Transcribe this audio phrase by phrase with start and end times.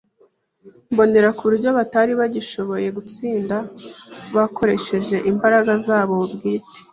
[0.91, 3.55] mbonera ku buryo batari bagishoboye gutsinda
[4.35, 6.79] bakoresheje imbaraga zabo bwite.